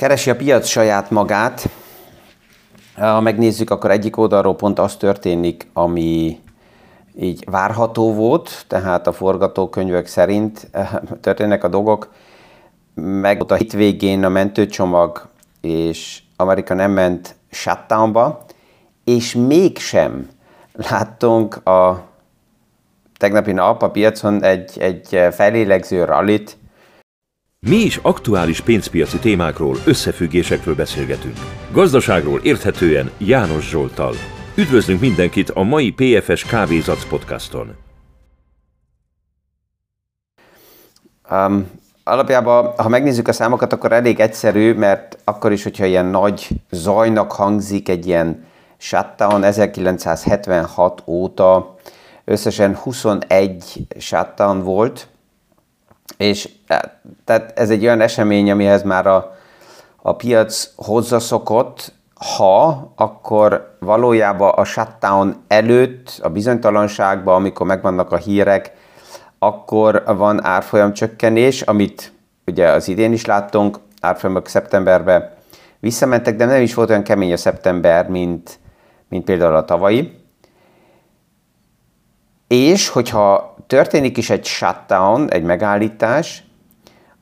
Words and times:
Keresi 0.00 0.30
a 0.30 0.36
piac 0.36 0.66
saját 0.66 1.10
magát. 1.10 1.68
Ha 2.94 3.20
megnézzük, 3.20 3.70
akkor 3.70 3.90
egyik 3.90 4.16
oldalról 4.16 4.56
pont 4.56 4.78
az 4.78 4.96
történik, 4.96 5.66
ami 5.72 6.40
így 7.18 7.44
várható 7.50 8.14
volt, 8.14 8.64
tehát 8.68 9.06
a 9.06 9.12
forgatókönyvek 9.12 10.06
szerint 10.06 10.70
történnek 11.22 11.64
a 11.64 11.68
dolgok. 11.68 12.12
Meg 12.94 13.40
ott 13.40 13.50
a 13.50 13.54
hitvégén 13.54 14.24
a 14.24 14.28
mentőcsomag, 14.28 15.28
és 15.60 16.22
Amerika 16.36 16.74
nem 16.74 16.90
ment 16.90 17.34
shutdownba, 17.50 18.44
és 19.04 19.34
mégsem 19.34 20.28
láttunk 20.72 21.66
a 21.66 22.08
tegnapi 23.16 23.52
nap 23.52 23.82
a 23.82 23.90
piacon 23.90 24.42
egy, 24.42 24.78
egy 24.78 25.28
felélegző 25.30 26.04
rallit. 26.04 26.58
Mi 27.68 27.76
is 27.76 27.96
aktuális 27.96 28.60
pénzpiaci 28.60 29.18
témákról, 29.18 29.76
összefüggésekről 29.86 30.74
beszélgetünk. 30.74 31.36
Gazdaságról 31.72 32.40
érthetően 32.42 33.10
János 33.18 33.68
Zsoltal. 33.68 34.14
Üdvözlünk 34.56 35.00
mindenkit 35.00 35.50
a 35.50 35.62
mai 35.62 35.92
PFS 35.92 36.44
Kávézac 36.44 37.08
podcaston. 37.08 37.76
Um, 41.30 41.70
alapjában, 42.04 42.72
ha 42.76 42.88
megnézzük 42.88 43.28
a 43.28 43.32
számokat, 43.32 43.72
akkor 43.72 43.92
elég 43.92 44.20
egyszerű, 44.20 44.74
mert 44.74 45.18
akkor 45.24 45.52
is, 45.52 45.62
hogyha 45.62 45.84
ilyen 45.84 46.06
nagy 46.06 46.48
zajnak 46.70 47.32
hangzik 47.32 47.88
egy 47.88 48.06
ilyen 48.06 48.44
shutdown 48.76 49.42
1976 49.42 51.02
óta, 51.06 51.74
összesen 52.24 52.76
21 52.76 53.86
shutdown 53.98 54.62
volt, 54.62 55.08
és 56.16 56.48
e, 56.66 57.00
tehát 57.24 57.58
ez 57.58 57.70
egy 57.70 57.84
olyan 57.84 58.00
esemény, 58.00 58.50
amihez 58.50 58.82
már 58.82 59.06
a, 59.06 59.36
a 59.96 60.16
piac 60.16 60.72
hozzászokott, 60.76 61.92
ha, 62.36 62.92
akkor 62.96 63.76
valójában 63.78 64.50
a 64.50 64.64
shutdown 64.64 65.36
előtt, 65.48 66.18
a 66.22 66.28
bizonytalanságban, 66.28 67.34
amikor 67.34 67.66
megvannak 67.66 68.12
a 68.12 68.16
hírek, 68.16 68.72
akkor 69.38 70.02
van 70.06 70.44
árfolyam 70.44 70.92
csökkenés, 70.92 71.62
amit 71.62 72.12
ugye 72.46 72.68
az 72.68 72.88
idén 72.88 73.12
is 73.12 73.24
láttunk, 73.24 73.78
árfolyamok 74.00 74.48
szeptemberben 74.48 75.30
visszamentek, 75.80 76.36
de 76.36 76.44
nem 76.44 76.62
is 76.62 76.74
volt 76.74 76.90
olyan 76.90 77.02
kemény 77.02 77.32
a 77.32 77.36
szeptember, 77.36 78.08
mint, 78.08 78.58
mint 79.08 79.24
például 79.24 79.54
a 79.54 79.64
tavalyi. 79.64 80.18
És 82.46 82.88
hogyha 82.88 83.49
történik 83.70 84.16
is 84.16 84.30
egy 84.30 84.44
shutdown, 84.44 85.30
egy 85.30 85.42
megállítás, 85.42 86.44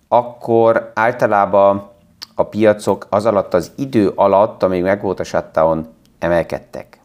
akkor 0.09 0.91
általában 0.95 1.91
a 2.35 2.43
piacok 2.43 3.07
az 3.11 3.27
alatt 3.27 3.55
az 3.55 3.73
idő 3.77 4.13
alatt, 4.15 4.63
amíg 4.63 4.83
megvolt 4.83 5.21
a 5.21 5.25
shutdown, 5.25 5.89
emelkedtek. 6.19 7.01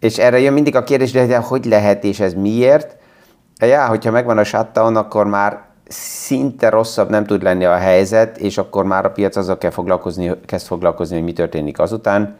És 0.00 0.18
erre 0.18 0.38
jön 0.38 0.52
mindig 0.52 0.76
a 0.76 0.84
kérdés, 0.84 1.10
de 1.10 1.36
hogy 1.36 1.64
lehet 1.64 2.04
és 2.04 2.20
ez 2.20 2.34
miért? 2.34 2.96
Ja, 3.60 3.86
hogyha 3.86 4.10
megvan 4.10 4.38
a 4.38 4.44
shutdown, 4.44 4.96
akkor 4.96 5.26
már 5.26 5.60
szinte 5.88 6.68
rosszabb 6.68 7.10
nem 7.10 7.24
tud 7.24 7.42
lenni 7.42 7.64
a 7.64 7.76
helyzet, 7.76 8.38
és 8.38 8.58
akkor 8.58 8.84
már 8.84 9.04
a 9.04 9.10
piac 9.10 9.36
azzal 9.36 9.58
kell 9.58 9.70
foglalkozni, 9.70 10.32
kezd 10.46 10.66
foglalkozni, 10.66 11.14
hogy 11.14 11.24
mi 11.24 11.32
történik 11.32 11.78
azután. 11.78 12.36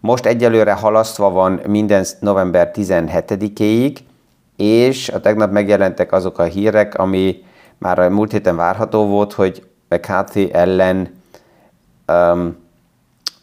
Most 0.00 0.26
egyelőre 0.26 0.72
halasztva 0.72 1.30
van 1.30 1.60
minden 1.66 2.04
november 2.20 2.70
17-éig, 2.74 3.96
és 4.60 5.08
a 5.08 5.20
tegnap 5.20 5.50
megjelentek 5.50 6.12
azok 6.12 6.38
a 6.38 6.42
hírek, 6.42 6.94
ami 6.94 7.44
már 7.78 7.98
a 7.98 8.10
múlt 8.10 8.32
héten 8.32 8.56
várható 8.56 9.06
volt, 9.06 9.32
hogy 9.32 9.66
McCarthy 9.88 10.52
ellen 10.52 11.20
um, 12.08 12.56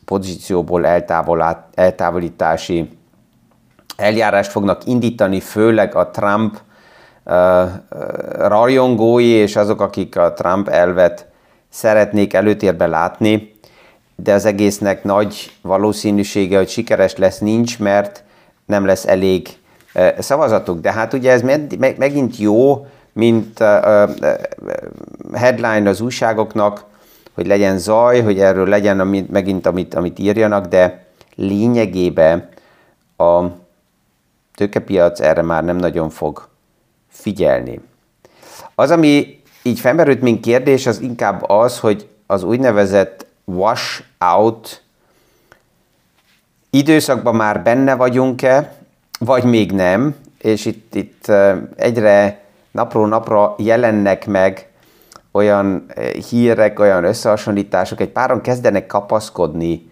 pozícióból 0.06 0.86
eltávolítási 1.74 2.90
eljárást 3.96 4.52
fognak 4.52 4.86
indítani, 4.86 5.40
főleg 5.40 5.96
a 5.96 6.10
Trump 6.10 6.60
uh, 7.26 7.70
rajongói 8.32 9.28
és 9.28 9.56
azok, 9.56 9.82
akik 9.82 10.18
a 10.18 10.34
Trump 10.34 10.68
elvet 10.68 11.28
szeretnék 11.70 12.34
előtérbe 12.34 12.88
látni, 12.88 13.56
de 14.16 14.34
az 14.34 14.46
egésznek 14.46 15.04
nagy 15.04 15.52
valószínűsége, 15.62 16.58
hogy 16.58 16.70
sikeres 16.70 17.16
lesz, 17.16 17.40
nincs, 17.40 17.80
mert 17.80 18.24
nem 18.66 18.86
lesz 18.86 19.06
elég 19.06 19.48
szavazatuk. 20.20 20.80
De 20.80 20.92
hát 20.92 21.14
ugye 21.14 21.32
ez 21.32 21.42
megint 21.98 22.38
jó, 22.38 22.88
mint 23.14 23.60
headline 25.34 25.90
az 25.90 26.02
újságoknak, 26.02 26.84
hogy 27.34 27.48
legyen 27.48 27.78
zaj, 27.78 28.22
hogy 28.22 28.40
erről 28.40 28.68
legyen 28.68 29.00
amit, 29.00 29.30
megint, 29.32 29.66
amit, 29.66 29.94
amit 29.94 30.20
írjanak, 30.20 30.66
de 30.66 31.06
lényegében 31.36 32.50
a 33.18 33.44
tőkepiac 34.56 35.20
erre 35.20 35.42
már 35.42 35.64
nem 35.64 35.76
nagyon 35.76 36.10
fog 36.10 36.48
figyelni. 37.10 37.80
Az, 38.76 38.92
ami 38.92 39.42
így 39.64 39.80
felmerült, 39.80 40.22
mint 40.22 40.42
kérdés, 40.42 40.86
az 40.88 41.00
inkább 41.00 41.50
az, 41.50 41.80
hogy 41.80 42.08
az 42.26 42.44
úgynevezett 42.44 43.26
wash 43.46 44.04
out 44.20 44.82
időszakban 46.70 47.36
már 47.36 47.64
benne 47.64 47.96
vagyunk-e, 47.96 48.77
vagy 49.20 49.44
még 49.44 49.72
nem, 49.72 50.16
és 50.42 50.66
itt, 50.66 50.96
itt 50.96 51.32
egyre 51.76 52.42
napról 52.72 53.08
napra 53.08 53.56
jelennek 53.58 54.28
meg 54.28 54.70
olyan 55.32 55.86
hírek, 56.30 56.80
olyan 56.80 57.04
összehasonlítások, 57.04 58.00
egy 58.02 58.10
páron 58.10 58.42
kezdenek 58.42 58.88
kapaszkodni 58.88 59.90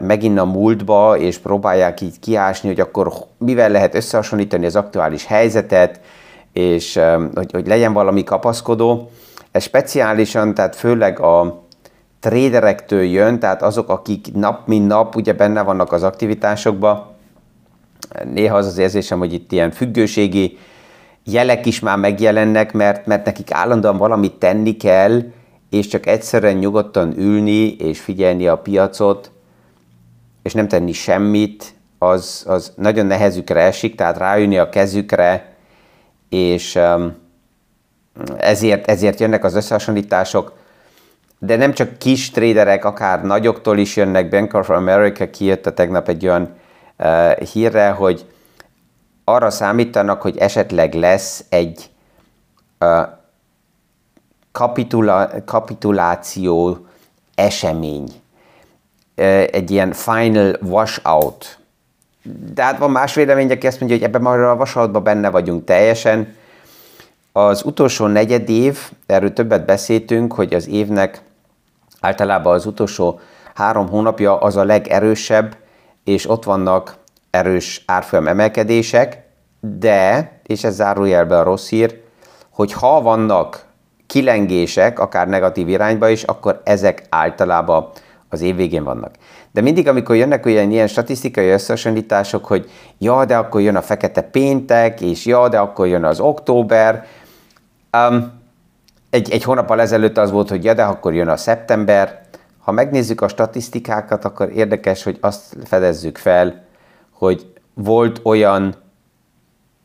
megint 0.00 0.38
a 0.38 0.44
múltba, 0.44 1.18
és 1.18 1.38
próbálják 1.38 2.00
így 2.00 2.18
kiásni, 2.18 2.68
hogy 2.68 2.80
akkor 2.80 3.12
mivel 3.38 3.70
lehet 3.70 3.94
összehasonlítani 3.94 4.66
az 4.66 4.76
aktuális 4.76 5.26
helyzetet, 5.26 6.00
és 6.52 7.00
hogy, 7.34 7.52
hogy 7.52 7.66
legyen 7.66 7.92
valami 7.92 8.24
kapaszkodó. 8.24 9.10
Ez 9.50 9.62
speciálisan, 9.62 10.54
tehát 10.54 10.76
főleg 10.76 11.20
a 11.20 11.62
tréderektől 12.20 13.02
jön, 13.02 13.38
tehát 13.38 13.62
azok, 13.62 13.88
akik 13.88 14.26
nap 14.34 14.66
mint 14.66 14.86
nap 14.86 15.16
ugye 15.16 15.32
benne 15.32 15.62
vannak 15.62 15.92
az 15.92 16.02
aktivitásokban, 16.02 17.06
néha 18.24 18.56
az 18.56 18.66
az 18.66 18.78
érzésem, 18.78 19.18
hogy 19.18 19.32
itt 19.32 19.52
ilyen 19.52 19.70
függőségi 19.70 20.58
jelek 21.24 21.66
is 21.66 21.80
már 21.80 21.98
megjelennek, 21.98 22.72
mert, 22.72 23.06
mert 23.06 23.24
nekik 23.24 23.52
állandóan 23.52 23.96
valamit 23.96 24.34
tenni 24.34 24.76
kell, 24.76 25.22
és 25.70 25.86
csak 25.86 26.06
egyszerűen 26.06 26.56
nyugodtan 26.56 27.18
ülni 27.18 27.76
és 27.76 28.00
figyelni 28.00 28.46
a 28.46 28.58
piacot, 28.58 29.30
és 30.42 30.52
nem 30.52 30.68
tenni 30.68 30.92
semmit, 30.92 31.74
az, 31.98 32.44
az 32.46 32.72
nagyon 32.76 33.06
nehezükre 33.06 33.60
esik, 33.60 33.94
tehát 33.94 34.18
rájönni 34.18 34.58
a 34.58 34.68
kezükre, 34.68 35.54
és 36.28 36.74
um, 36.74 37.16
ezért, 38.38 38.86
ezért 38.86 39.20
jönnek 39.20 39.44
az 39.44 39.54
összehasonlítások, 39.54 40.52
de 41.38 41.56
nem 41.56 41.72
csak 41.72 41.98
kis 41.98 42.30
tréderek, 42.30 42.84
akár 42.84 43.24
nagyoktól 43.24 43.78
is 43.78 43.96
jönnek, 43.96 44.28
Bank 44.28 44.54
of 44.54 44.70
America 44.70 45.30
kijött 45.30 45.66
a 45.66 45.74
tegnap 45.74 46.08
egy 46.08 46.26
olyan 46.26 46.54
hírre, 47.52 47.90
hogy 47.90 48.26
arra 49.24 49.50
számítanak, 49.50 50.22
hogy 50.22 50.36
esetleg 50.38 50.94
lesz 50.94 51.44
egy 51.48 51.90
kapitula, 54.52 55.30
kapituláció 55.44 56.86
esemény, 57.34 58.08
egy 59.50 59.70
ilyen 59.70 59.92
final 59.92 60.56
washout. 60.62 61.58
De 62.54 62.62
hát 62.62 62.78
van 62.78 62.90
más 62.90 63.14
vélemény, 63.14 63.50
aki 63.50 63.66
azt 63.66 63.80
mondja, 63.80 63.98
hogy 63.98 64.06
ebben 64.06 64.22
már 64.22 64.38
a 64.38 64.54
washoutban 64.54 65.02
benne 65.02 65.30
vagyunk 65.30 65.64
teljesen. 65.64 66.34
Az 67.32 67.64
utolsó 67.64 68.06
negyed 68.06 68.48
év, 68.48 68.78
erről 69.06 69.32
többet 69.32 69.64
beszéltünk, 69.64 70.32
hogy 70.32 70.54
az 70.54 70.68
évnek 70.68 71.22
általában 72.00 72.54
az 72.54 72.66
utolsó 72.66 73.20
három 73.54 73.88
hónapja 73.88 74.38
az 74.38 74.56
a 74.56 74.64
legerősebb, 74.64 75.56
és 76.04 76.30
ott 76.30 76.44
vannak 76.44 76.96
erős 77.30 77.82
árfolyam 77.86 78.26
emelkedések, 78.26 79.28
de, 79.60 80.30
és 80.46 80.64
ez 80.64 80.74
zárójelbe 80.74 81.38
a 81.38 81.42
rossz 81.42 81.68
hír, 81.68 82.00
hogy 82.50 82.72
ha 82.72 83.02
vannak 83.02 83.64
kilengések, 84.06 84.98
akár 84.98 85.28
negatív 85.28 85.68
irányba 85.68 86.08
is, 86.08 86.22
akkor 86.22 86.60
ezek 86.64 87.06
általában 87.08 87.88
az 88.28 88.40
év 88.40 88.56
végén 88.56 88.84
vannak. 88.84 89.14
De 89.52 89.60
mindig, 89.60 89.88
amikor 89.88 90.16
jönnek 90.16 90.46
olyan 90.46 90.70
ilyen 90.70 90.86
statisztikai 90.86 91.48
összehasonlítások, 91.48 92.44
hogy 92.44 92.70
ja, 92.98 93.24
de 93.24 93.36
akkor 93.36 93.60
jön 93.60 93.76
a 93.76 93.82
fekete 93.82 94.22
péntek, 94.22 95.00
és 95.00 95.26
ja, 95.26 95.48
de 95.48 95.58
akkor 95.58 95.86
jön 95.86 96.04
az 96.04 96.20
október, 96.20 97.06
um, 97.92 98.32
egy, 99.10 99.30
egy 99.30 99.42
hónappal 99.42 99.80
ezelőtt 99.80 100.18
az 100.18 100.30
volt, 100.30 100.48
hogy 100.48 100.64
ja, 100.64 100.74
de 100.74 100.82
akkor 100.82 101.14
jön 101.14 101.28
a 101.28 101.36
szeptember, 101.36 102.20
ha 102.60 102.72
megnézzük 102.72 103.20
a 103.20 103.28
statisztikákat, 103.28 104.24
akkor 104.24 104.50
érdekes, 104.52 105.02
hogy 105.02 105.18
azt 105.20 105.56
fedezzük 105.64 106.18
fel, 106.18 106.64
hogy 107.10 107.52
volt 107.74 108.20
olyan 108.22 108.74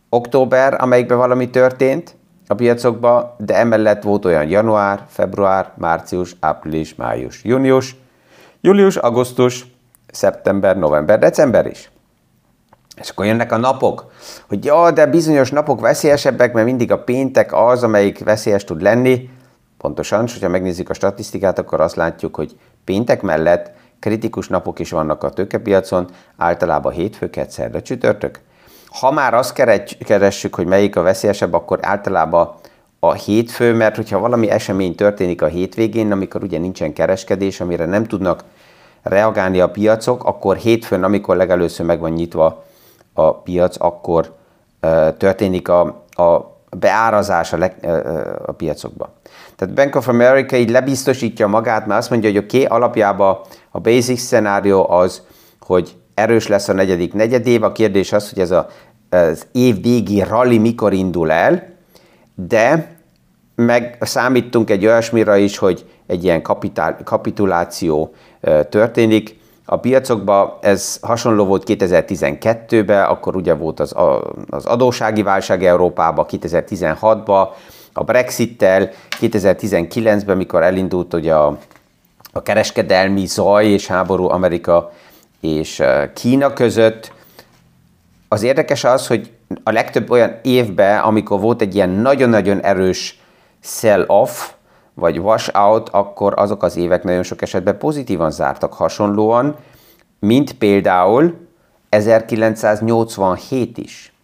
október, 0.10 0.82
amelyikben 0.82 1.18
valami 1.18 1.50
történt, 1.50 2.16
a 2.48 2.54
piacokba, 2.54 3.36
de 3.40 3.56
emellett 3.56 4.04
volt 4.04 4.26
olyan 4.26 4.48
január, 4.48 5.06
február, 5.08 5.72
március, 5.78 6.36
április, 6.40 6.96
május, 6.96 7.44
június, 7.44 7.96
július, 8.62 8.96
augusztus, 8.96 9.66
szeptember, 10.12 10.78
november, 10.78 11.20
december 11.20 11.66
is. 11.66 11.92
És 13.02 13.10
akkor 13.10 13.26
jönnek 13.26 13.52
a 13.52 13.58
napok, 13.58 14.12
hogy 14.48 14.66
ja, 14.66 14.92
de 14.92 15.06
bizonyos 15.06 15.52
napok 15.52 15.82
veszélyesebbek, 15.82 16.54
mert 16.54 16.66
mindig 16.66 16.92
a 16.92 17.04
péntek 17.04 17.54
az, 17.54 17.84
amelyik 17.84 18.24
veszélyes 18.24 18.64
tud 18.64 18.82
lenni. 18.82 19.30
Pontosan, 19.86 20.24
és 20.26 20.34
hogyha 20.34 20.50
megnézzük 20.50 20.90
a 20.90 20.94
statisztikát, 20.94 21.60
akkor 21.60 21.82
azt 21.82 21.96
látjuk, 21.96 22.36
hogy 22.36 22.58
péntek 22.84 23.22
mellett 23.22 23.72
kritikus 24.00 24.48
napok 24.48 24.80
is 24.80 24.92
vannak 24.92 25.24
a 25.24 25.30
tőkepiacon, 25.30 26.08
általában 26.38 26.92
hétfő, 26.92 27.30
szerda, 27.48 27.82
csütörtök. 27.82 28.40
Ha 28.88 29.12
már 29.12 29.34
azt 29.34 29.54
keressük, 30.06 30.56
hogy 30.56 30.66
melyik 30.66 30.96
a 30.96 31.02
veszélyesebb, 31.02 31.54
akkor 31.54 31.80
általában 31.82 32.54
a 33.00 33.14
hétfő, 33.14 33.74
mert 33.74 33.96
hogyha 33.96 34.20
valami 34.20 34.50
esemény 34.50 34.96
történik 34.96 35.42
a 35.42 35.48
hétvégén, 35.48 36.12
amikor 36.12 36.44
ugye 36.44 36.58
nincsen 36.58 36.94
kereskedés, 36.94 37.62
amire 37.62 37.86
nem 37.86 38.04
tudnak 38.04 38.44
reagálni 39.02 39.60
a 39.60 39.70
piacok, 39.70 40.24
akkor 40.24 40.56
hétfőn, 40.56 41.04
amikor 41.04 41.36
legelőször 41.36 41.86
meg 41.86 42.00
van 42.00 42.12
nyitva 42.12 42.64
a 43.14 43.34
piac, 43.34 43.76
akkor 43.80 44.34
történik 45.18 45.70
a, 45.70 45.82
a 46.10 46.54
beárazás 46.80 47.54
a, 47.54 47.58
leg, 47.58 47.86
a 48.46 48.52
piacokba. 48.52 49.10
Tehát 49.56 49.74
Bank 49.74 49.96
of 49.96 50.08
America 50.08 50.56
így 50.56 50.70
lebiztosítja 50.70 51.48
magát, 51.48 51.86
mert 51.86 52.00
azt 52.00 52.10
mondja, 52.10 52.30
hogy 52.30 52.38
oké, 52.38 52.64
okay, 52.64 52.78
alapjában 52.78 53.38
a 53.72 53.80
basic 53.80 54.22
szenárió 54.22 54.90
az, 54.90 55.22
hogy 55.60 55.96
erős 56.14 56.48
lesz 56.48 56.68
a 56.68 56.74
negyedik 56.74 57.14
negyedév. 57.14 57.64
A 57.64 57.72
kérdés 57.72 58.14
az, 58.14 58.30
hogy 58.30 58.40
ez 58.40 58.52
a, 58.52 58.68
az 59.10 59.48
év 59.52 59.82
végi 59.82 60.24
rally 60.24 60.58
mikor 60.58 60.94
indul 60.94 61.32
el, 61.32 61.74
de 62.36 62.96
meg 63.56 63.98
számítunk 64.02 64.70
egy 64.70 64.86
olyasmira 64.86 65.36
is, 65.36 65.58
hogy 65.58 65.86
egy 66.08 66.24
ilyen 66.24 66.42
kapitál, 66.42 66.98
kapituláció 67.04 68.14
történik. 68.70 69.40
A 69.66 69.78
piacokban 69.78 70.54
ez 70.62 70.98
hasonló 71.02 71.46
volt 71.46 71.64
2012-ben, 71.68 73.04
akkor 73.04 73.36
ugye 73.36 73.54
volt 73.54 73.80
az, 73.80 73.96
az 74.50 74.66
adósági 74.66 75.24
válság 75.24 75.64
Európában, 75.64 76.26
2016-ban, 76.30 77.48
a 77.98 78.04
Brexit-tel, 78.04 78.90
2019-ben, 79.22 80.38
mikor 80.38 80.64
elindult 80.64 81.14
ugye 81.14 81.34
a, 81.34 81.58
a 82.32 82.42
kereskedelmi 82.42 83.26
zaj 83.26 83.66
és 83.66 83.88
háború 83.88 84.30
Amerika 84.30 84.92
és 85.42 85.84
Kína 86.14 86.54
között. 86.54 87.14
Az 88.28 88.44
érdekes 88.44 88.84
az, 88.84 89.08
hogy 89.08 89.32
a 89.64 89.72
legtöbb 89.72 90.10
olyan 90.10 90.40
évben, 90.44 91.00
amikor 91.00 91.40
volt 91.40 91.62
egy 91.62 91.76
ilyen 91.76 91.90
nagyon-nagyon 91.90 92.62
erős 92.62 93.20
sell-off, 93.60 94.50
vagy 94.94 95.20
wash-out, 95.20 95.90
akkor 95.90 96.34
azok 96.38 96.64
az 96.64 96.76
évek 96.76 97.04
nagyon 97.04 97.24
sok 97.24 97.42
esetben 97.42 97.78
pozitívan 97.78 98.32
zártak 98.32 98.74
hasonlóan, 98.74 99.56
mint 100.20 100.54
például 100.54 101.48
1987 101.90 103.78
is. 103.78 104.15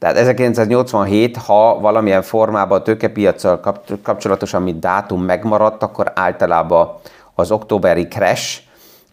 Tehát 0.00 0.16
1987, 0.16 1.36
ha 1.36 1.80
valamilyen 1.80 2.22
formában 2.22 2.78
a 2.78 2.82
tőkepiacsal 2.82 3.60
kapcsolatosan, 4.02 4.62
mint 4.62 4.80
dátum 4.80 5.22
megmaradt, 5.22 5.82
akkor 5.82 6.12
általában 6.14 6.94
az 7.34 7.50
októberi 7.50 8.08
crash, 8.08 8.60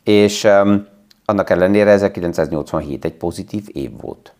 és 0.03 0.43
um, 0.43 0.87
annak 1.25 1.49
ellenére 1.49 1.91
1987 1.91 3.05
egy 3.05 3.13
pozitív 3.13 3.63
év 3.67 3.91
volt. 4.01 4.33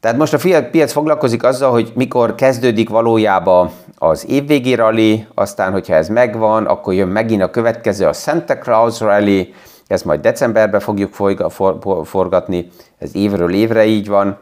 Tehát 0.00 0.16
most 0.16 0.34
a 0.34 0.68
piac 0.70 0.92
foglalkozik 0.92 1.42
azzal, 1.42 1.70
hogy 1.70 1.92
mikor 1.94 2.34
kezdődik 2.34 2.88
valójában 2.88 3.70
az 3.98 4.28
évvégi 4.28 4.74
rally, 4.74 5.26
aztán, 5.34 5.72
hogyha 5.72 5.94
ez 5.94 6.08
megvan, 6.08 6.66
akkor 6.66 6.94
jön 6.94 7.08
megint 7.08 7.42
a 7.42 7.50
következő, 7.50 8.06
a 8.06 8.12
Santa 8.12 8.58
Claus 8.58 9.00
rally, 9.00 9.54
ezt 9.90 10.04
majd 10.04 10.20
decemberben 10.20 10.80
fogjuk 10.80 11.14
forgatni, 12.04 12.70
ez 12.98 13.14
évről 13.14 13.54
évre 13.54 13.84
így 13.84 14.08
van. 14.08 14.38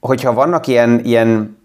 Hogyha 0.00 0.32
vannak 0.32 0.66
ilyen, 0.66 1.00
ilyen 1.04 1.58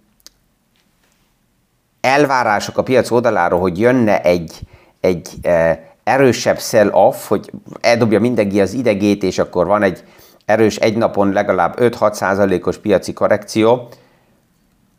elvárások 2.01 2.77
a 2.77 2.83
piac 2.83 3.12
oldaláról, 3.12 3.59
hogy 3.59 3.80
jönne 3.80 4.21
egy, 4.21 4.59
egy 5.00 5.30
uh, 5.44 5.71
erősebb 6.03 6.59
sell-off, 6.59 7.27
hogy 7.27 7.51
eldobja 7.81 8.19
mindenki 8.19 8.62
az 8.62 8.74
idegét, 8.74 9.24
és 9.24 9.39
akkor 9.39 9.65
van 9.65 9.83
egy 9.83 10.03
erős 10.45 10.75
egy 10.75 10.97
napon 10.97 11.31
legalább 11.31 11.75
5-6 11.79 12.13
százalékos 12.13 12.77
piaci 12.77 13.13
korrekció, 13.13 13.89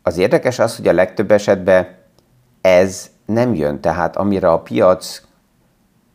az 0.03 0.17
érdekes 0.17 0.59
az, 0.59 0.75
hogy 0.75 0.87
a 0.87 0.93
legtöbb 0.93 1.31
esetben 1.31 1.87
ez 2.61 3.09
nem 3.25 3.55
jön. 3.55 3.81
Tehát 3.81 4.15
amire 4.15 4.51
a 4.51 4.59
piac 4.59 5.21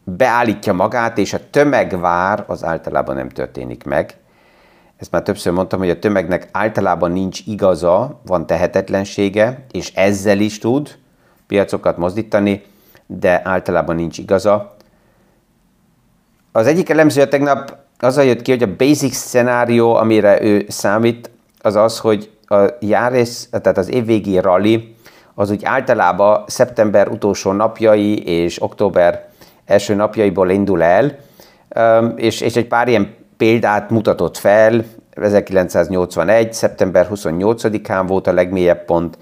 beállítja 0.04 0.72
magát, 0.72 1.18
és 1.18 1.32
a 1.32 1.50
tömeg 1.50 2.00
vár, 2.00 2.44
az 2.46 2.64
általában 2.64 3.16
nem 3.16 3.28
történik 3.28 3.84
meg. 3.84 4.14
Ezt 4.96 5.10
már 5.10 5.22
többször 5.22 5.52
mondtam, 5.52 5.78
hogy 5.78 5.90
a 5.90 5.98
tömegnek 5.98 6.48
általában 6.52 7.12
nincs 7.12 7.40
igaza, 7.46 8.20
van 8.26 8.46
tehetetlensége, 8.46 9.64
és 9.70 9.92
ezzel 9.94 10.40
is 10.40 10.58
tud 10.58 10.98
piacokat 11.46 11.96
mozdítani, 11.96 12.62
de 13.06 13.40
általában 13.44 13.96
nincs 13.96 14.18
igaza. 14.18 14.76
Az 16.52 16.66
egyik 16.66 16.88
elemző 16.88 17.28
tegnap 17.28 17.76
azzal 17.98 18.24
jött 18.24 18.42
ki, 18.42 18.50
hogy 18.50 18.62
a 18.62 18.76
basic 18.76 19.16
szenárió, 19.16 19.94
amire 19.94 20.42
ő 20.42 20.64
számít, 20.68 21.30
az 21.60 21.76
az, 21.76 21.98
hogy 21.98 22.30
a 22.46 22.64
járés, 22.80 23.48
tehát 23.50 23.78
az 23.78 23.90
évvégi 23.90 24.38
rally, 24.38 24.94
az 25.34 25.50
úgy 25.50 25.64
általában 25.64 26.44
szeptember 26.46 27.08
utolsó 27.08 27.52
napjai 27.52 28.22
és 28.24 28.62
október 28.62 29.29
első 29.70 29.94
napjaiból 29.94 30.50
indul 30.50 30.82
el, 30.82 31.18
és, 32.16 32.40
és 32.40 32.56
egy 32.56 32.66
pár 32.66 32.88
ilyen 32.88 33.14
példát 33.36 33.90
mutatott 33.90 34.36
fel, 34.36 34.84
1981. 35.10 36.52
szeptember 36.52 37.08
28-án 37.14 38.04
volt 38.06 38.26
a 38.26 38.32
legmélyebb 38.32 38.84
pont, 38.84 39.18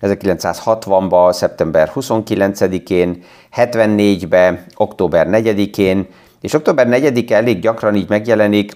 1960-ban, 0.00 1.32
szeptember 1.32 1.90
29-én, 1.94 3.22
74-ben, 3.56 4.64
október 4.76 5.26
4-én, 5.30 6.06
és 6.40 6.54
október 6.54 6.86
4-e 6.90 7.34
elég 7.34 7.60
gyakran 7.60 7.94
így 7.94 8.08
megjelenik, 8.08 8.72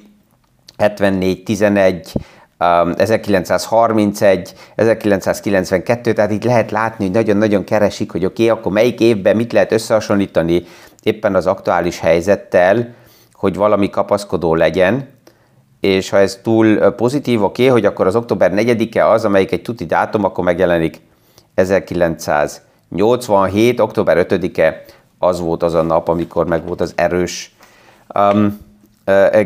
74, 0.76 1.43
11, 1.43 2.12
1931, 2.58 4.55
1992, 4.75 6.13
tehát 6.13 6.31
itt 6.31 6.44
lehet 6.44 6.70
látni, 6.70 7.05
hogy 7.05 7.15
nagyon-nagyon 7.15 7.65
keresik, 7.65 8.10
hogy 8.10 8.25
oké, 8.25 8.44
okay, 8.44 8.58
akkor 8.58 8.72
melyik 8.72 9.01
évben 9.01 9.36
mit 9.36 9.53
lehet 9.53 9.72
összehasonlítani 9.72 10.63
éppen 11.03 11.34
az 11.34 11.46
aktuális 11.46 12.01
helyzettel, 12.01 12.94
hogy 13.32 13.56
valami 13.56 13.91
kapaszkodó 13.91 14.55
legyen, 14.55 15.08
és 15.81 16.10
ha 16.10 16.19
ez 16.19 16.39
túl 16.43 16.91
pozitív, 16.91 17.43
oké, 17.43 17.63
okay, 17.63 17.75
hogy 17.75 17.84
akkor 17.84 18.06
az 18.06 18.17
október 18.17 18.53
4-e 18.55 19.08
az, 19.08 19.25
amelyik 19.25 19.53
egy 19.53 19.63
tuti 19.63 19.86
dátum, 19.86 20.25
akkor 20.25 20.44
megjelenik 20.44 21.01
1987, 21.55 23.81
október 23.81 24.27
5-e 24.29 24.84
az 25.19 25.41
volt 25.41 25.63
az 25.63 25.75
a 25.75 25.82
nap, 25.82 26.08
amikor 26.08 26.46
meg 26.46 26.67
volt 26.67 26.81
az 26.81 26.93
erős 26.96 27.55
um, 28.15 28.58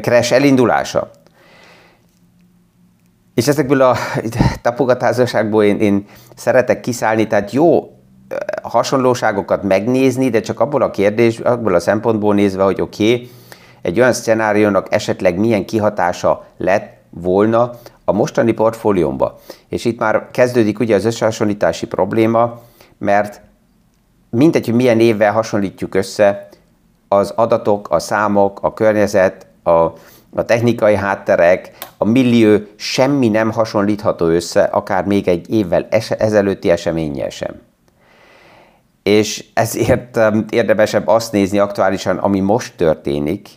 crash 0.00 0.32
elindulása. 0.32 1.10
És 3.40 3.48
ezekből 3.48 3.80
a 3.80 3.96
tapogatásokból 4.62 5.64
én, 5.64 5.78
én 5.78 6.06
szeretek 6.36 6.80
kiszállni, 6.80 7.26
tehát 7.26 7.50
jó 7.50 7.96
hasonlóságokat 8.62 9.62
megnézni, 9.62 10.30
de 10.30 10.40
csak 10.40 10.60
abból 10.60 10.82
a 10.82 10.90
kérdés, 10.90 11.38
abból 11.38 11.74
a 11.74 11.80
szempontból 11.80 12.34
nézve, 12.34 12.62
hogy 12.62 12.80
oké, 12.80 13.12
okay, 13.12 13.30
egy 13.82 14.00
olyan 14.00 14.12
szcenáriónak 14.12 14.86
esetleg 14.94 15.38
milyen 15.38 15.64
kihatása 15.64 16.46
lett 16.56 16.92
volna 17.10 17.70
a 18.04 18.12
mostani 18.12 18.52
portfóliómba. 18.52 19.38
És 19.68 19.84
itt 19.84 19.98
már 19.98 20.28
kezdődik 20.30 20.78
ugye 20.78 20.94
az 20.94 21.04
összehasonlítási 21.04 21.86
probléma, 21.86 22.60
mert 22.98 23.40
mindegy, 24.30 24.64
hogy 24.64 24.74
milyen 24.74 25.00
évvel 25.00 25.32
hasonlítjuk 25.32 25.94
össze, 25.94 26.48
az 27.08 27.32
adatok, 27.36 27.90
a 27.90 27.98
számok, 27.98 28.58
a 28.62 28.74
környezet, 28.74 29.46
a, 29.62 29.86
a 30.34 30.44
technikai 30.44 30.94
hátterek, 30.94 31.70
a 31.98 32.04
millió 32.04 32.58
semmi 32.76 33.28
nem 33.28 33.50
hasonlítható 33.52 34.26
össze, 34.26 34.62
akár 34.62 35.04
még 35.04 35.28
egy 35.28 35.50
évvel 35.50 35.88
ezelőtti 36.18 36.70
eseménnyel 36.70 37.28
sem. 37.28 37.60
És 39.02 39.44
ezért 39.54 40.18
érdemesebb 40.50 41.06
azt 41.06 41.32
nézni 41.32 41.58
aktuálisan, 41.58 42.16
ami 42.16 42.40
most 42.40 42.76
történik. 42.76 43.48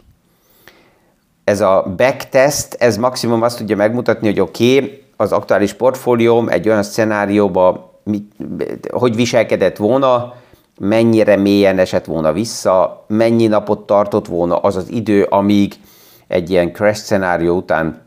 Ez 1.44 1.62
a 1.62 1.94
backtest, 1.98 2.74
ez 2.74 2.98
maximum 2.98 3.42
azt 3.42 3.58
tudja 3.58 3.76
megmutatni, 3.76 4.28
hogy 4.28 4.40
oké, 4.40 4.76
okay, 4.76 5.04
az 5.18 5.32
aktuális 5.32 5.74
portfólióm 5.74 6.50
egy 6.50 6.68
olyan 6.68 6.84
szenárióba 6.84 7.92
mit, 8.04 8.34
hogy 8.92 9.16
viselkedett 9.16 9.78
volna, 9.78 10.34
mennyire 10.80 11.36
mélyen 11.36 11.80
esett 11.80 12.06
volna 12.06 12.34
vissza, 12.34 13.06
mennyi 13.08 13.48
napot 13.48 13.86
tartott 13.86 14.28
volna 14.28 14.58
az 14.58 14.76
az 14.76 14.92
idő, 14.92 15.24
amíg 15.24 15.74
egy 16.28 16.50
ilyen 16.50 16.72
crash 16.74 17.02
szenárió 17.02 17.56
után 17.56 18.02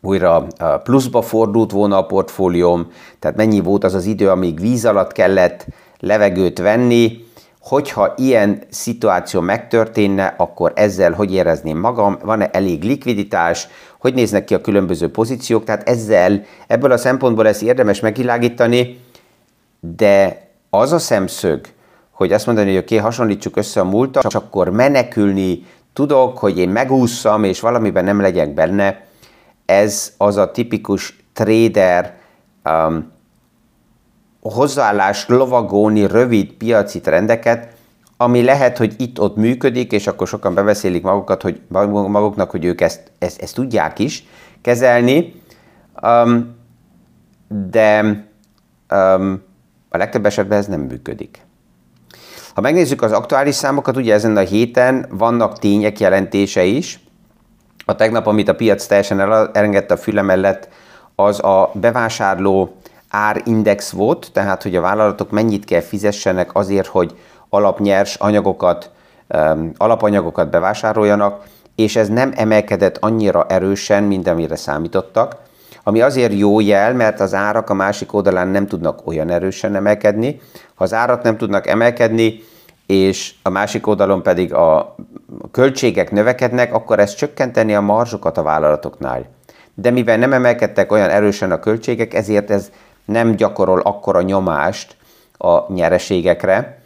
újra 0.00 0.46
pluszba 0.82 1.22
fordult 1.22 1.70
volna 1.70 1.96
a 1.96 2.06
portfólióm, 2.06 2.90
tehát 3.18 3.36
mennyi 3.36 3.60
volt 3.60 3.84
az 3.84 3.94
az 3.94 4.04
idő, 4.04 4.28
amíg 4.30 4.60
víz 4.60 4.84
alatt 4.84 5.12
kellett 5.12 5.66
levegőt 5.98 6.58
venni, 6.58 7.24
hogyha 7.60 8.12
ilyen 8.16 8.62
szituáció 8.70 9.40
megtörténne, 9.40 10.34
akkor 10.36 10.72
ezzel 10.74 11.12
hogy 11.12 11.32
érezném 11.32 11.78
magam, 11.78 12.18
van-e 12.22 12.48
elég 12.52 12.82
likviditás, 12.82 13.68
hogy 13.98 14.14
néznek 14.14 14.44
ki 14.44 14.54
a 14.54 14.60
különböző 14.60 15.10
pozíciók, 15.10 15.64
tehát 15.64 15.88
ezzel, 15.88 16.42
ebből 16.66 16.92
a 16.92 16.96
szempontból 16.96 17.46
ezt 17.46 17.62
érdemes 17.62 18.00
megvilágítani, 18.00 19.00
de 19.80 20.48
az 20.70 20.92
a 20.92 20.98
szemszög, 20.98 21.60
hogy 22.10 22.32
azt 22.32 22.46
mondani, 22.46 22.68
hogy 22.68 22.78
oké, 22.78 22.94
okay, 22.94 23.06
hasonlítsuk 23.06 23.56
össze 23.56 23.80
a 23.80 23.84
múltat, 23.84 24.22
csak 24.22 24.42
akkor 24.42 24.70
menekülni 24.70 25.66
tudok, 25.94 26.38
hogy 26.38 26.58
én 26.58 26.68
megúszszam, 26.68 27.44
és 27.44 27.60
valamiben 27.60 28.04
nem 28.04 28.20
legyek 28.20 28.54
benne, 28.54 29.04
ez 29.64 30.14
az 30.16 30.36
a 30.36 30.50
tipikus 30.50 31.16
trader 31.32 32.18
um, 32.64 33.12
hozzáállás 34.40 35.28
lovagolni 35.28 36.06
rövid 36.06 36.52
piaci 36.52 37.00
trendeket, 37.00 37.72
ami 38.16 38.42
lehet, 38.42 38.78
hogy 38.78 38.94
itt-ott 38.98 39.36
működik, 39.36 39.92
és 39.92 40.06
akkor 40.06 40.26
sokan 40.26 40.54
beveszélik 40.54 41.02
magukat, 41.02 41.42
hogy, 41.42 41.60
maguknak, 41.68 42.50
hogy 42.50 42.64
ők 42.64 42.80
ezt, 42.80 43.10
ezt, 43.18 43.42
ezt 43.42 43.54
tudják 43.54 43.98
is 43.98 44.26
kezelni, 44.60 45.42
um, 46.02 46.56
de 47.70 48.00
um, 48.90 49.42
a 49.88 49.96
legtöbb 49.96 50.26
esetben 50.26 50.58
ez 50.58 50.66
nem 50.66 50.80
működik. 50.80 51.38
Ha 52.54 52.60
megnézzük 52.60 53.02
az 53.02 53.12
aktuális 53.12 53.54
számokat, 53.54 53.96
ugye 53.96 54.14
ezen 54.14 54.36
a 54.36 54.40
héten 54.40 55.06
vannak 55.10 55.58
tények 55.58 56.00
jelentése 56.00 56.64
is. 56.64 57.00
A 57.84 57.94
tegnap, 57.94 58.26
amit 58.26 58.48
a 58.48 58.54
piac 58.54 58.86
teljesen 58.86 59.20
elengedte 59.52 59.94
a 59.94 59.96
füle 59.96 60.22
mellett, 60.22 60.68
az 61.14 61.44
a 61.44 61.70
bevásárló 61.74 62.76
árindex 63.08 63.90
volt, 63.90 64.30
tehát 64.32 64.62
hogy 64.62 64.76
a 64.76 64.80
vállalatok 64.80 65.30
mennyit 65.30 65.64
kell 65.64 65.80
fizessenek 65.80 66.54
azért, 66.54 66.86
hogy 66.86 67.14
alapnyers 67.48 68.14
anyagokat, 68.14 68.90
alapanyagokat 69.76 70.50
bevásároljanak, 70.50 71.44
és 71.74 71.96
ez 71.96 72.08
nem 72.08 72.32
emelkedett 72.36 72.96
annyira 73.00 73.46
erősen, 73.48 74.02
mint 74.02 74.28
amire 74.28 74.56
számítottak, 74.56 75.36
ami 75.82 76.00
azért 76.00 76.32
jó 76.32 76.60
jel, 76.60 76.94
mert 76.94 77.20
az 77.20 77.34
árak 77.34 77.70
a 77.70 77.74
másik 77.74 78.12
oldalán 78.12 78.48
nem 78.48 78.66
tudnak 78.66 79.06
olyan 79.06 79.30
erősen 79.30 79.74
emelkedni. 79.74 80.40
Ha 80.74 80.84
az 80.84 80.92
árak 80.92 81.22
nem 81.22 81.36
tudnak 81.36 81.66
emelkedni, 81.66 82.42
és 82.86 83.34
a 83.42 83.48
másik 83.48 83.86
oldalon 83.86 84.22
pedig 84.22 84.54
a 84.54 84.94
költségek 85.50 86.10
növekednek, 86.10 86.74
akkor 86.74 86.98
ez 86.98 87.14
csökkenteni 87.14 87.74
a 87.74 87.80
marzsokat 87.80 88.38
a 88.38 88.42
vállalatoknál. 88.42 89.26
De 89.74 89.90
mivel 89.90 90.16
nem 90.16 90.32
emelkedtek 90.32 90.92
olyan 90.92 91.10
erősen 91.10 91.50
a 91.50 91.58
költségek, 91.58 92.14
ezért 92.14 92.50
ez 92.50 92.70
nem 93.04 93.34
gyakorol 93.34 93.80
akkora 93.80 94.22
nyomást 94.22 94.96
a 95.38 95.72
nyereségekre. 95.72 96.78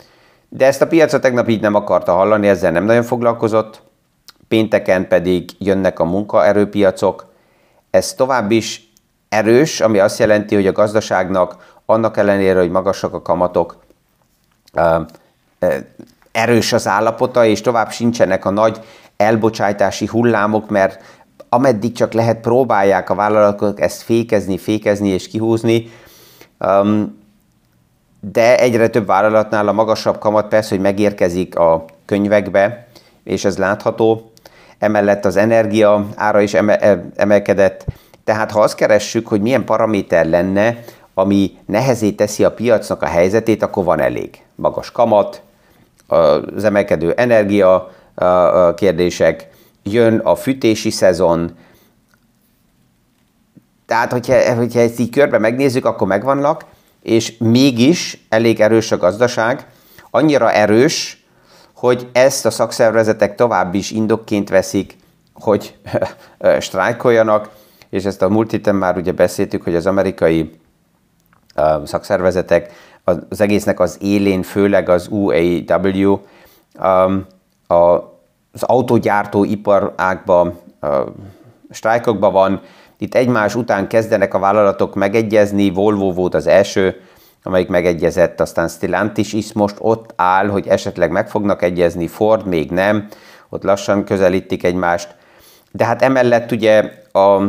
De 0.49 0.67
ezt 0.67 0.83
a 0.83 0.87
piacot 0.87 1.21
tegnap 1.21 1.49
így 1.49 1.61
nem 1.61 1.75
akarta 1.75 2.13
hallani, 2.13 2.49
ezzel 2.49 2.73
nem 2.73 2.85
nagyon 2.85 3.03
foglalkozott. 3.03 3.83
Pénteken 4.49 5.09
pedig 5.09 5.51
jönnek 5.59 5.99
a 5.99 6.05
munkaerőpiacok. 6.05 7.27
Ez 7.91 8.15
tovább 8.15 8.51
is 8.51 8.93
erős, 9.29 9.81
ami 9.81 9.99
azt 9.99 10.19
jelenti, 10.19 10.55
hogy 10.55 10.67
a 10.67 10.73
gazdaságnak 10.73 11.78
annak 11.91 12.17
ellenére, 12.17 12.59
hogy 12.59 12.71
magasak 12.71 13.15
a 13.15 13.23
kamatok, 13.23 13.77
erős 16.33 16.73
az 16.73 16.87
állapota, 16.87 17.45
és 17.45 17.61
tovább 17.61 17.91
sincsenek 17.91 18.45
a 18.45 18.51
nagy 18.51 18.81
elbocsájtási 19.17 20.07
hullámok, 20.07 20.69
mert 20.69 21.03
ameddig 21.49 21.93
csak 21.93 22.13
lehet 22.13 22.41
próbálják 22.41 23.11
a 23.11 23.15
vállalatok 23.15 23.81
ezt 23.81 24.03
fékezni, 24.03 24.59
fékezni 24.59 25.09
és 25.09 25.29
kihúzni, 25.29 25.91
de 28.21 28.59
egyre 28.59 28.89
több 28.89 29.07
vállalatnál 29.07 29.69
a 29.69 29.73
magasabb 29.73 30.19
kamat 30.19 30.49
persze, 30.49 30.69
hogy 30.69 30.85
megérkezik 30.85 31.59
a 31.59 31.85
könyvekbe, 32.05 32.87
és 33.25 33.45
ez 33.45 33.59
látható. 33.59 34.31
Emellett 34.79 35.25
az 35.25 35.37
energia 35.37 36.07
ára 36.17 36.41
is 36.41 36.55
emelkedett. 37.17 37.85
Tehát 38.25 38.51
ha 38.51 38.61
azt 38.61 38.75
keressük, 38.75 39.29
hogy 39.29 39.41
milyen 39.41 39.65
paraméter 39.65 40.27
lenne, 40.27 40.79
ami 41.19 41.57
nehezé 41.67 42.11
teszi 42.11 42.45
a 42.45 42.53
piacnak 42.53 43.03
a 43.03 43.07
helyzetét, 43.07 43.63
akkor 43.63 43.85
van 43.85 44.01
elég. 44.01 44.43
Magas 44.55 44.93
kamat, 44.93 45.43
az 46.07 46.65
emelkedő 46.65 47.13
energia 47.13 47.91
kérdések, 48.75 49.49
jön 49.83 50.19
a 50.19 50.35
fűtési 50.35 50.91
szezon, 50.91 51.57
tehát, 53.87 54.13
hogyha, 54.13 54.55
hogyha 54.55 54.81
ezt 54.81 54.99
így 54.99 55.11
körbe 55.11 55.39
megnézzük, 55.39 55.85
akkor 55.85 56.07
megvannak, 56.07 56.65
és 57.03 57.37
mégis 57.39 58.27
elég 58.29 58.61
erős 58.61 58.93
a 58.93 58.97
gazdaság, 58.97 59.67
annyira 60.11 60.53
erős, 60.53 61.25
hogy 61.75 62.09
ezt 62.13 62.47
a 62.47 62.51
szakszervezetek 62.51 63.35
tovább 63.35 63.75
is 63.75 63.91
indokként 63.91 64.49
veszik, 64.49 64.97
hogy 65.35 65.75
sztrájkoljanak, 66.61 67.51
és 67.91 68.05
ezt 68.05 68.23
a 68.23 68.29
múlt 68.29 68.51
héten 68.51 68.75
már 68.75 68.97
ugye 68.97 69.13
beszéltük, 69.13 69.63
hogy 69.63 69.75
az 69.75 69.87
amerikai 69.87 70.59
szakszervezetek 71.85 72.73
az 73.05 73.41
egésznek 73.41 73.81
az 73.81 73.99
élén, 74.01 74.43
főleg 74.43 74.89
az 74.89 75.09
UAW, 75.11 76.19
um, 76.83 77.27
az 77.67 78.63
autógyártó 78.63 79.45
iparágban 79.45 80.59
sztrájkokban 81.71 82.33
van, 82.33 82.61
itt 82.99 83.15
egymás 83.15 83.55
után 83.55 83.89
kezdenek 83.89 84.35
a 84.35 84.39
vállalatok 84.39 84.95
megegyezni, 84.95 85.71
Volvo 85.71 86.13
volt 86.13 86.35
az 86.35 86.47
első, 86.47 87.01
amelyik 87.43 87.69
megegyezett, 87.69 88.41
aztán 88.41 88.69
Stellantis 88.69 89.33
is 89.33 89.53
most 89.53 89.77
ott 89.79 90.13
áll, 90.17 90.49
hogy 90.49 90.67
esetleg 90.67 91.11
meg 91.11 91.29
fognak 91.29 91.63
egyezni, 91.63 92.07
Ford 92.07 92.47
még 92.47 92.71
nem, 92.71 93.09
ott 93.49 93.63
lassan 93.63 94.05
közelítik 94.05 94.65
egymást. 94.65 95.15
De 95.73 95.85
hát 95.85 96.03
emellett 96.03 96.53
ugye 96.53 96.93
a, 97.13 97.43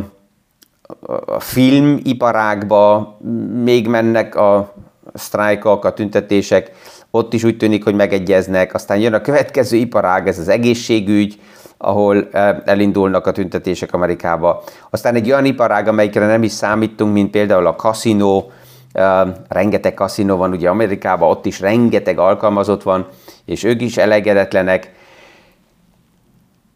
a 1.26 1.40
filmiparágba 1.40 3.16
még 3.62 3.88
mennek 3.88 4.36
a 4.36 4.72
sztrájkok, 5.14 5.84
a 5.84 5.92
tüntetések, 5.92 6.70
ott 7.10 7.32
is 7.32 7.44
úgy 7.44 7.56
tűnik, 7.56 7.84
hogy 7.84 7.94
megegyeznek. 7.94 8.74
Aztán 8.74 8.98
jön 8.98 9.14
a 9.14 9.20
következő 9.20 9.76
iparág, 9.76 10.28
ez 10.28 10.38
az 10.38 10.48
egészségügy, 10.48 11.40
ahol 11.78 12.28
eh, 12.32 12.56
elindulnak 12.64 13.26
a 13.26 13.32
tüntetések 13.32 13.92
Amerikába. 13.92 14.62
Aztán 14.90 15.14
egy 15.14 15.30
olyan 15.30 15.44
iparág, 15.44 15.88
amelyikre 15.88 16.26
nem 16.26 16.42
is 16.42 16.52
számítunk, 16.52 17.12
mint 17.12 17.30
például 17.30 17.66
a 17.66 17.76
kaszinó, 17.76 18.50
eh, 18.92 19.20
rengeteg 19.48 19.94
kaszinó 19.94 20.36
van 20.36 20.52
ugye 20.52 20.68
Amerikában, 20.68 21.30
ott 21.30 21.46
is 21.46 21.60
rengeteg 21.60 22.18
alkalmazott 22.18 22.82
van, 22.82 23.06
és 23.44 23.64
ők 23.64 23.80
is 23.82 23.96
elegedetlenek. 23.96 24.92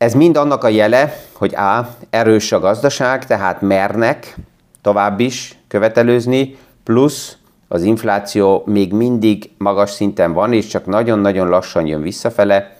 Ez 0.04 0.14
mind 0.14 0.37
annak 0.37 0.64
a 0.64 0.68
jele, 0.68 1.16
hogy 1.32 1.54
A. 1.54 1.88
erős 2.11 2.52
a 2.52 2.61
gazdaság, 2.61 3.26
tehát 3.26 3.61
mernek 3.61 4.37
tovább 4.82 5.20
is 5.20 5.58
követelőzni, 5.68 6.56
plusz 6.82 7.37
az 7.68 7.82
infláció 7.82 8.62
még 8.66 8.92
mindig 8.92 9.50
magas 9.58 9.90
szinten 9.90 10.32
van, 10.32 10.52
és 10.52 10.66
csak 10.66 10.87
nagyon-nagyon 10.87 11.49
lassan 11.49 11.87
jön 11.87 12.02
visszafele, 12.02 12.76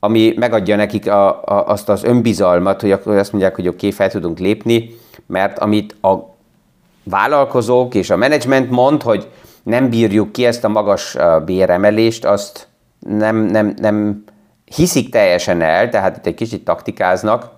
ami 0.00 0.34
megadja 0.36 0.76
nekik 0.76 1.10
a, 1.10 1.28
a, 1.28 1.68
azt 1.68 1.88
az 1.88 2.04
önbizalmat, 2.04 2.80
hogy 2.80 2.92
akkor 2.92 3.16
azt 3.16 3.32
mondják, 3.32 3.54
hogy 3.54 3.68
oké, 3.68 3.76
okay, 3.76 3.90
fel 3.90 4.10
tudunk 4.10 4.38
lépni, 4.38 4.96
mert 5.26 5.58
amit 5.58 5.96
a 6.02 6.14
vállalkozók 7.04 7.94
és 7.94 8.10
a 8.10 8.16
menedzsment 8.16 8.70
mond, 8.70 9.02
hogy 9.02 9.28
nem 9.62 9.90
bírjuk 9.90 10.32
ki 10.32 10.44
ezt 10.44 10.64
a 10.64 10.68
magas 10.68 11.16
béremelést, 11.44 12.24
azt 12.24 12.66
nem, 12.98 13.36
nem, 13.36 13.74
nem 13.76 14.24
hiszik 14.74 15.10
teljesen 15.10 15.62
el, 15.62 15.88
tehát 15.88 16.16
itt 16.16 16.26
egy 16.26 16.34
kicsit 16.34 16.64
taktikáznak, 16.64 17.50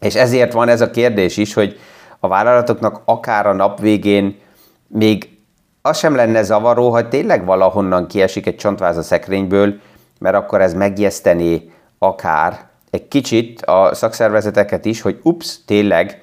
és 0.00 0.14
ezért 0.14 0.52
van 0.52 0.68
ez 0.68 0.80
a 0.80 0.90
kérdés 0.90 1.36
is, 1.36 1.54
hogy 1.54 1.78
a 2.20 2.28
vállalatoknak 2.28 3.02
akár 3.04 3.46
a 3.46 3.52
nap 3.52 3.80
végén 3.80 4.38
még 4.86 5.38
az 5.82 5.98
sem 5.98 6.14
lenne 6.14 6.42
zavaró, 6.42 6.90
ha 6.90 7.08
tényleg 7.08 7.44
valahonnan 7.44 8.06
kiesik 8.06 8.46
egy 8.46 8.56
csontváz 8.56 8.96
a 8.96 9.02
szekrényből, 9.02 9.74
mert 10.18 10.36
akkor 10.36 10.60
ez 10.60 10.74
megjeszteni 10.74 11.72
akár 11.98 12.68
egy 12.90 13.08
kicsit 13.08 13.62
a 13.62 13.94
szakszervezeteket 13.94 14.84
is, 14.84 15.00
hogy 15.00 15.20
ups, 15.22 15.64
tényleg 15.64 16.22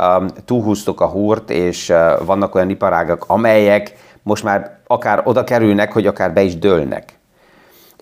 um, 0.00 0.26
túlhúztuk 0.44 1.00
a 1.00 1.06
húrt, 1.06 1.50
és 1.50 1.88
uh, 1.88 2.24
vannak 2.24 2.54
olyan 2.54 2.70
iparágak, 2.70 3.24
amelyek 3.26 3.92
most 4.22 4.44
már 4.44 4.78
akár 4.86 5.22
oda 5.24 5.44
kerülnek, 5.44 5.92
hogy 5.92 6.06
akár 6.06 6.32
be 6.32 6.42
is 6.42 6.58
dőlnek. 6.58 7.18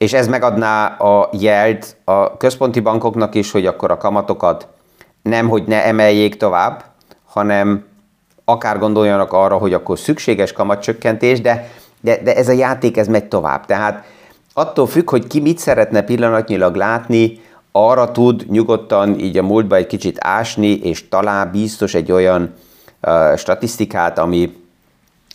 És 0.03 0.13
ez 0.13 0.29
megadná 0.29 0.87
a 0.87 1.29
jelt 1.33 1.97
a 2.05 2.37
központi 2.37 2.81
bankoknak 2.81 3.35
is, 3.35 3.51
hogy 3.51 3.67
akkor 3.67 3.91
a 3.91 3.97
kamatokat 3.97 4.69
nem, 5.23 5.49
hogy 5.49 5.63
ne 5.67 5.85
emeljék 5.85 6.37
tovább, 6.37 6.85
hanem 7.25 7.85
akár 8.45 8.79
gondoljanak 8.79 9.33
arra, 9.33 9.57
hogy 9.57 9.73
akkor 9.75 9.99
szükséges 9.99 10.53
kamatcsökkentés, 10.53 11.41
de, 11.41 11.69
de, 12.01 12.23
de 12.23 12.37
ez 12.37 12.49
a 12.49 12.53
játék 12.53 12.97
ez 12.97 13.09
megy 13.09 13.25
tovább. 13.25 13.67
Tehát 13.67 14.05
attól 14.55 14.87
függ, 14.87 15.11
hogy 15.11 15.27
ki 15.27 15.41
mit 15.41 15.59
szeretne 15.59 16.03
pillanatnyilag 16.03 16.75
látni, 16.75 17.41
arra 17.73 18.11
tud 18.11 18.45
nyugodtan 18.51 19.19
így 19.19 19.39
a 19.39 19.43
múltba 19.43 19.77
egy 19.77 19.87
kicsit 19.87 20.17
ásni, 20.21 20.79
és 20.79 21.09
talán 21.09 21.51
biztos 21.51 21.95
egy 21.95 22.13
olyan 22.13 22.55
uh, 23.03 23.37
statisztikát, 23.37 24.19
ami, 24.19 24.62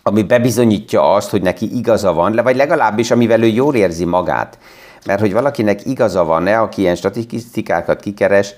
ami 0.08 0.24
bebizonyítja 0.24 1.14
azt, 1.14 1.30
hogy 1.30 1.42
neki 1.42 1.78
igaza 1.78 2.14
van, 2.14 2.40
vagy 2.44 2.56
legalábbis 2.56 3.12
amivel 3.12 3.44
ő 3.44 3.48
jól 3.48 3.76
érzi 3.76 4.06
magát. 4.06 4.58
Mert 5.06 5.20
hogy 5.20 5.34
valakinek 5.34 5.86
igaza 5.86 6.24
van-e, 6.24 6.60
aki 6.60 6.82
ilyen 6.82 6.96
statisztikákat 6.96 8.00
kikeres, 8.00 8.54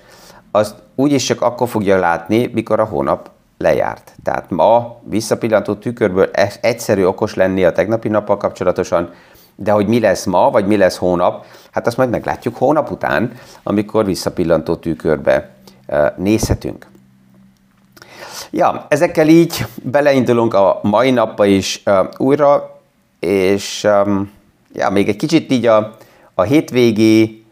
azt 0.51 0.75
úgyis 0.95 1.23
csak 1.23 1.41
akkor 1.41 1.67
fogja 1.67 1.99
látni, 1.99 2.49
mikor 2.53 2.79
a 2.79 2.85
hónap 2.85 3.29
lejárt. 3.57 4.11
Tehát 4.23 4.49
ma 4.49 4.99
visszapillantó 5.03 5.73
tükörből 5.73 6.29
egyszerű 6.61 7.03
okos 7.03 7.33
lenni 7.33 7.63
a 7.63 7.71
tegnapi 7.71 8.07
nappal 8.07 8.37
kapcsolatosan, 8.37 9.09
de 9.55 9.71
hogy 9.71 9.87
mi 9.87 9.99
lesz 9.99 10.25
ma, 10.25 10.49
vagy 10.49 10.67
mi 10.67 10.77
lesz 10.77 10.97
hónap, 10.97 11.45
hát 11.71 11.87
azt 11.87 11.97
majd 11.97 12.09
meglátjuk 12.09 12.57
hónap 12.57 12.91
után, 12.91 13.31
amikor 13.63 14.05
visszapillantó 14.05 14.75
tükörbe 14.75 15.49
nézhetünk. 16.17 16.88
Ja, 18.51 18.85
ezekkel 18.89 19.27
így 19.27 19.65
beleindulunk 19.83 20.53
a 20.53 20.79
mai 20.83 21.11
napba 21.11 21.45
is 21.45 21.81
uh, 21.85 22.07
újra, 22.17 22.79
és 23.19 23.83
um, 23.83 24.31
ja, 24.73 24.89
még 24.89 25.07
egy 25.09 25.15
kicsit 25.15 25.51
így 25.51 25.65
a, 25.65 25.95
a 26.33 26.41
hétvégi 26.41 27.45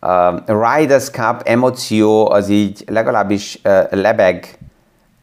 uh, 0.00 0.40
Riders 0.46 1.10
Cup 1.10 1.40
emoció 1.44 2.30
az 2.30 2.48
így 2.48 2.84
legalábbis 2.86 3.60
uh, 3.64 3.90
lebeg 3.90 4.58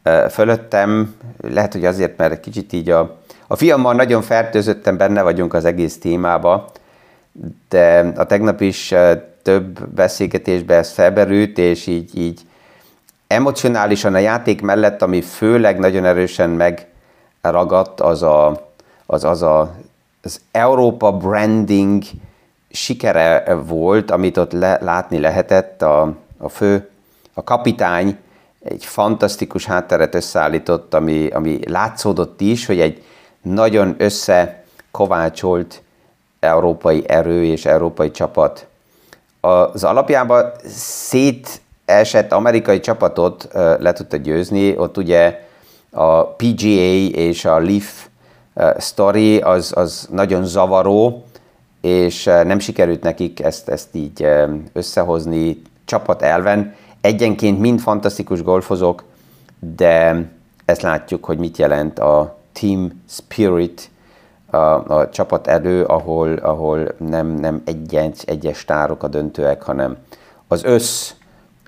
uh, 0.04 0.28
fölöttem, 0.28 1.14
lehet, 1.40 1.72
hogy 1.72 1.84
azért, 1.84 2.16
mert 2.16 2.40
kicsit 2.40 2.72
így 2.72 2.90
a, 2.90 3.16
a 3.46 3.56
fiammal 3.56 3.94
nagyon 3.94 4.22
fertőzöttem, 4.22 4.96
benne 4.96 5.22
vagyunk 5.22 5.54
az 5.54 5.64
egész 5.64 5.98
témába, 5.98 6.70
de 7.68 8.12
a 8.16 8.24
tegnap 8.24 8.60
is 8.60 8.94
több 9.42 9.88
beszélgetésbe 9.88 10.74
ez 10.74 10.90
felberült, 10.90 11.58
és 11.58 11.86
így, 11.86 12.18
így 12.18 12.40
emocionálisan 13.36 14.14
a 14.14 14.18
játék 14.18 14.60
mellett, 14.60 15.02
ami 15.02 15.22
főleg 15.22 15.78
nagyon 15.78 16.04
erősen 16.04 16.50
megragadt, 16.50 18.00
az 18.00 18.22
a, 18.22 18.68
az, 19.06 19.24
az, 19.24 19.42
a, 19.42 19.74
az 20.22 20.40
Európa 20.50 21.12
branding 21.12 22.02
sikere 22.70 23.54
volt, 23.66 24.10
amit 24.10 24.36
ott 24.36 24.52
le, 24.52 24.78
látni 24.80 25.18
lehetett. 25.18 25.82
A, 25.82 26.14
a 26.38 26.48
fő, 26.48 26.88
a 27.34 27.44
kapitány 27.44 28.18
egy 28.62 28.84
fantasztikus 28.84 29.64
hátteret 29.64 30.14
összeállított, 30.14 30.94
ami, 30.94 31.28
ami 31.28 31.58
látszódott 31.68 32.40
is, 32.40 32.66
hogy 32.66 32.80
egy 32.80 33.04
nagyon 33.42 33.94
összekovácsolt 33.98 35.82
európai 36.40 37.04
erő 37.08 37.44
és 37.44 37.64
európai 37.64 38.10
csapat. 38.10 38.66
Az 39.40 39.84
alapjában 39.84 40.52
szét 41.08 41.60
esett 41.86 42.32
amerikai 42.32 42.80
csapatot 42.80 43.48
le 43.78 43.92
tudta 43.92 44.16
győzni, 44.16 44.76
ott 44.76 44.96
ugye 44.96 45.40
a 45.90 46.24
PGA 46.24 47.08
és 47.12 47.44
a 47.44 47.58
Leaf 47.58 48.06
story 48.78 49.38
az, 49.38 49.72
az 49.76 50.08
nagyon 50.10 50.44
zavaró, 50.44 51.24
és 51.80 52.24
nem 52.24 52.58
sikerült 52.58 53.02
nekik 53.02 53.40
ezt, 53.40 53.68
ezt 53.68 53.94
így 53.94 54.26
összehozni 54.72 55.62
csapat 55.84 56.22
elven. 56.22 56.74
Egyenként 57.00 57.60
mind 57.60 57.80
fantasztikus 57.80 58.42
golfozók, 58.42 59.04
de 59.76 60.24
ezt 60.64 60.82
látjuk, 60.82 61.24
hogy 61.24 61.38
mit 61.38 61.56
jelent 61.56 61.98
a 61.98 62.36
team 62.52 63.02
spirit, 63.08 63.90
a, 64.50 64.56
a 64.56 65.08
csapat 65.08 65.46
elő, 65.46 65.84
ahol, 65.84 66.34
ahol 66.34 66.94
nem, 66.98 67.26
nem 67.26 67.62
egyes, 67.64 68.22
egyes 68.24 68.64
tárok 68.64 69.02
a 69.02 69.08
döntőek, 69.08 69.62
hanem 69.62 69.96
az 70.48 70.64
össz, 70.64 71.12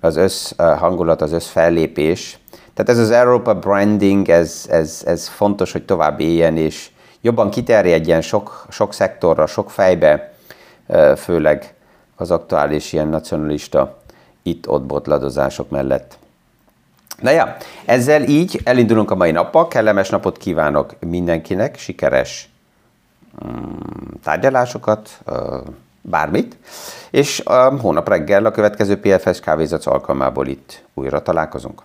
az 0.01 0.17
össz 0.17 0.53
hangulat, 0.57 1.23
az 1.23 1.33
össz 1.33 1.49
fellépés. 1.49 2.39
Tehát 2.75 2.91
ez 2.91 2.99
az 2.99 3.11
Európa 3.11 3.55
branding, 3.55 4.29
ez, 4.29 4.67
ez, 4.71 5.03
ez 5.07 5.29
fontos, 5.29 5.73
hogy 5.73 5.85
tovább 5.85 6.21
éljen, 6.21 6.57
és 6.57 6.91
jobban 7.21 7.51
kiterjedjen 7.51 8.21
sok, 8.21 8.67
sok 8.71 8.95
szektorra, 8.95 9.47
sok 9.47 9.71
fejbe, 9.71 10.33
főleg 11.17 11.75
az 12.17 12.31
aktuális 12.31 12.93
ilyen 12.93 13.09
nacionalista 13.09 13.99
itt-ott 14.43 14.83
botladozások 14.83 15.71
mellett. 15.71 16.19
Na 17.21 17.31
ja, 17.31 17.57
ezzel 17.85 18.23
így 18.23 18.61
elindulunk 18.65 19.11
a 19.11 19.15
mai 19.15 19.31
nappal. 19.31 19.69
Kellemes 19.69 20.09
napot 20.09 20.37
kívánok 20.37 20.95
mindenkinek, 21.01 21.79
sikeres 21.79 22.49
mm, 23.47 23.79
tárgyalásokat, 24.23 25.21
bármit, 26.09 26.57
és 27.11 27.43
hónap 27.81 28.09
reggel 28.09 28.45
a 28.45 28.51
következő 28.51 29.01
PFS 29.01 29.41
kávézat 29.41 29.85
alkalmából 29.85 30.47
itt 30.47 30.85
újra 30.95 31.23
találkozunk. 31.23 31.83